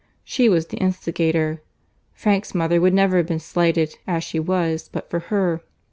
[0.23, 1.61] She was the instigator.
[2.11, 5.61] Frank's mother would never have been slighted as she was but for her.